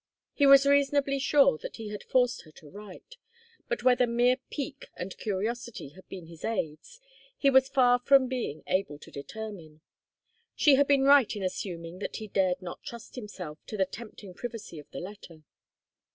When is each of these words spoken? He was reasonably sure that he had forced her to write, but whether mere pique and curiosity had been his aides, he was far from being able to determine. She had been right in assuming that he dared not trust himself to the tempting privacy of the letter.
He 0.33 0.47
was 0.47 0.65
reasonably 0.65 1.19
sure 1.19 1.59
that 1.59 1.75
he 1.75 1.89
had 1.89 2.01
forced 2.03 2.41
her 2.41 2.51
to 2.53 2.71
write, 2.71 3.17
but 3.67 3.83
whether 3.83 4.07
mere 4.07 4.37
pique 4.49 4.87
and 4.95 5.15
curiosity 5.19 5.89
had 5.89 6.09
been 6.09 6.25
his 6.25 6.43
aides, 6.43 6.99
he 7.37 7.51
was 7.51 7.69
far 7.69 7.99
from 7.99 8.27
being 8.27 8.63
able 8.65 8.97
to 8.97 9.11
determine. 9.11 9.81
She 10.55 10.73
had 10.73 10.87
been 10.87 11.03
right 11.03 11.35
in 11.35 11.43
assuming 11.43 11.99
that 11.99 12.15
he 12.15 12.27
dared 12.27 12.63
not 12.63 12.81
trust 12.83 13.13
himself 13.13 13.59
to 13.67 13.77
the 13.77 13.85
tempting 13.85 14.33
privacy 14.33 14.79
of 14.79 14.89
the 14.89 15.01
letter. 15.01 15.43